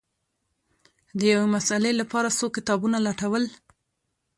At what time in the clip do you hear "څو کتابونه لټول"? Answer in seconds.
2.37-3.43